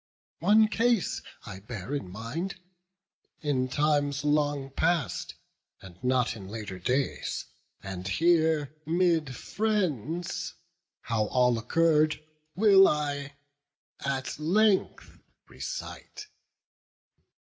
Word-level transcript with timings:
One 0.39 0.67
case 0.67 1.21
I 1.45 1.59
bear 1.59 1.93
in 1.93 2.09
mind, 2.09 2.55
in 3.41 3.67
times 3.67 4.23
long 4.23 4.71
past, 4.71 5.35
And 5.79 6.03
not 6.03 6.35
in 6.35 6.47
later 6.47 6.79
days; 6.79 7.45
and 7.83 8.07
here, 8.07 8.73
'mid 8.87 9.35
friends, 9.35 10.55
How 11.01 11.27
all 11.27 11.55
occurr'd, 11.59 12.19
will 12.55 12.87
I 12.87 13.35
at 14.03 14.39
length 14.39 15.19
recite. 15.47 16.25